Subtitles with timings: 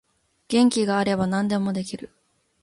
[0.47, 2.09] 元気があれば何でもできる